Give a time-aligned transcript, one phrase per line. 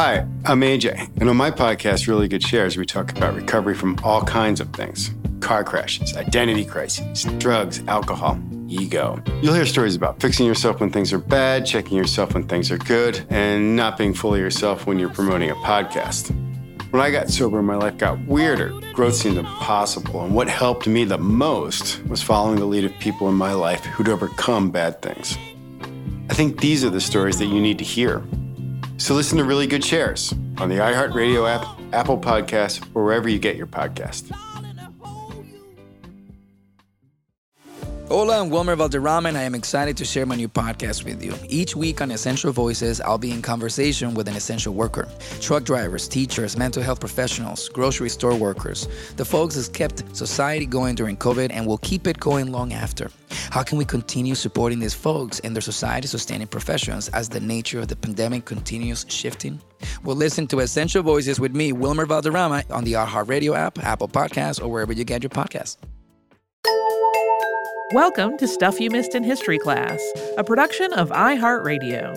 [0.00, 3.98] Hi, I'm AJ, and on my podcast, Really Good Shares, we talk about recovery from
[4.04, 9.20] all kinds of things car crashes, identity crises, drugs, alcohol, ego.
[9.42, 12.78] You'll hear stories about fixing yourself when things are bad, checking yourself when things are
[12.78, 16.30] good, and not being fully yourself when you're promoting a podcast.
[16.92, 18.68] When I got sober, my life got weirder.
[18.92, 23.28] Growth seemed impossible, and what helped me the most was following the lead of people
[23.28, 25.36] in my life who'd overcome bad things.
[26.30, 28.22] I think these are the stories that you need to hear.
[28.98, 33.38] So listen to Really Good Shares on the iHeartRadio app, Apple Podcasts, or wherever you
[33.38, 34.36] get your podcast.
[38.08, 41.34] Hola, I'm Wilmer Valderrama, and I am excited to share my new podcast with you.
[41.46, 45.06] Each week on Essential Voices, I'll be in conversation with an essential worker
[45.42, 50.94] truck drivers, teachers, mental health professionals, grocery store workers, the folks that kept society going
[50.94, 53.10] during COVID and will keep it going long after.
[53.50, 57.78] How can we continue supporting these folks and their society sustaining professions as the nature
[57.78, 59.60] of the pandemic continues shifting?
[60.02, 64.62] Well, listen to Essential Voices with me, Wilmer Valderrama, on the iHeartRadio app, Apple Podcasts,
[64.62, 65.76] or wherever you get your podcasts.
[67.92, 70.00] Welcome to Stuff You Missed in History Class,
[70.36, 72.14] a production of iHeartRadio.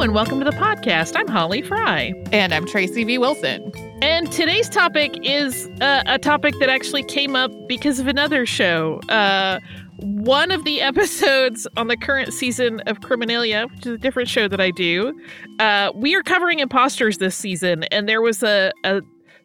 [0.00, 1.12] Hello and welcome to the podcast.
[1.14, 2.14] I'm Holly Fry.
[2.32, 3.18] And I'm Tracy V.
[3.18, 3.70] Wilson.
[4.00, 9.00] And today's topic is uh, a topic that actually came up because of another show.
[9.10, 9.60] Uh,
[9.98, 14.48] one of the episodes on the current season of Criminalia, which is a different show
[14.48, 15.12] that I do,
[15.58, 19.02] uh, we are covering imposters this season, and there was a, a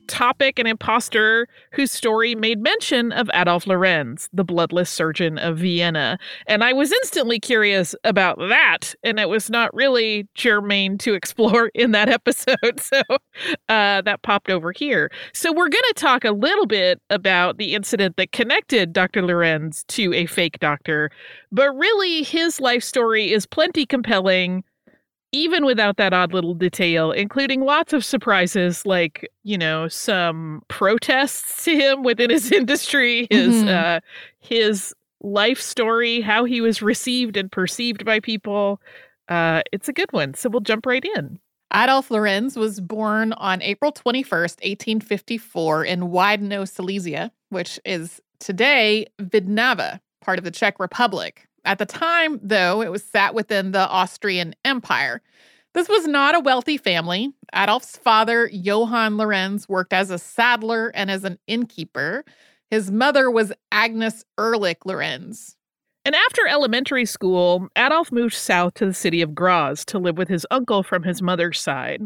[0.07, 6.17] topic, an imposter whose story made mention of Adolf Lorenz, the bloodless surgeon of Vienna.
[6.47, 11.71] And I was instantly curious about that, and it was not really germane to explore
[11.73, 12.79] in that episode.
[12.79, 13.01] So
[13.69, 15.11] uh, that popped over here.
[15.33, 19.21] So we're going to talk a little bit about the incident that connected Dr.
[19.21, 21.09] Lorenz to a fake doctor,
[21.51, 24.63] but really his life story is plenty compelling
[25.35, 31.65] even without that odd little detail, including lots of surprises like, you know, some protests
[31.65, 33.67] to him within his industry, his mm-hmm.
[33.67, 33.99] uh
[34.39, 38.81] his life story, how he was received and perceived by people.
[39.27, 40.33] Uh it's a good one.
[40.33, 41.39] So we'll jump right in.
[41.73, 49.99] Adolf Lorenz was born on April 21st, 1854 in Widno, Silesia, which is today Vidnava,
[50.21, 51.47] part of the Czech Republic.
[51.65, 55.21] At the time, though, it was sat within the Austrian Empire.
[55.73, 57.33] This was not a wealthy family.
[57.53, 62.23] Adolf's father, Johann Lorenz, worked as a saddler and as an innkeeper.
[62.69, 65.57] His mother was Agnes Ehrlich Lorenz.
[66.05, 70.27] And after elementary school, Adolf moved south to the city of Graz to live with
[70.29, 72.03] his uncle from his mother's side.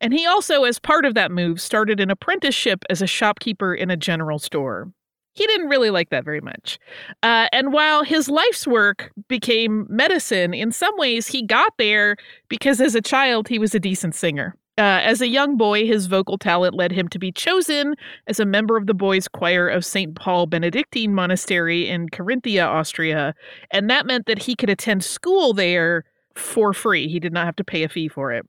[0.00, 3.90] And he also, as part of that move, started an apprenticeship as a shopkeeper in
[3.90, 4.92] a general store
[5.32, 6.78] he didn't really like that very much.
[7.22, 12.16] Uh, and while his life's work became medicine, in some ways he got there
[12.48, 14.54] because as a child he was a decent singer.
[14.78, 17.94] Uh, as a young boy, his vocal talent led him to be chosen
[18.28, 20.14] as a member of the boys' choir of St.
[20.14, 23.34] Paul Benedictine Monastery in Carinthia, Austria.
[23.70, 26.04] And that meant that he could attend school there
[26.34, 27.08] for free.
[27.08, 28.46] He did not have to pay a fee for it.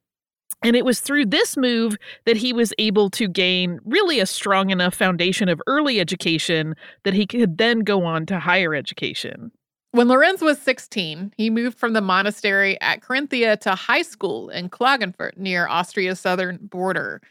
[0.63, 4.69] And it was through this move that he was able to gain really a strong
[4.69, 9.51] enough foundation of early education that he could then go on to higher education.
[9.94, 14.69] When Lorenz was 16, he moved from the monastery at Carinthia to high school in
[14.69, 17.21] Klagenfurt near Austria's southern border.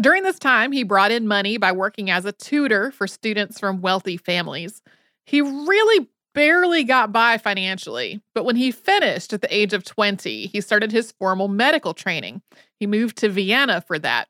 [0.00, 3.80] During this time, he brought in money by working as a tutor for students from
[3.80, 4.82] wealthy families.
[5.24, 10.46] He really barely got by financially, but when he finished at the age of 20,
[10.46, 12.42] he started his formal medical training.
[12.78, 14.28] He moved to Vienna for that.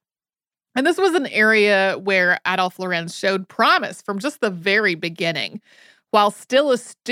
[0.77, 5.61] And this was an area where Adolf Lorenz showed promise from just the very beginning.
[6.13, 7.01] While still a student,